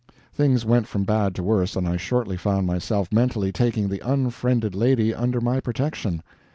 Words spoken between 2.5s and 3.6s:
myself mentally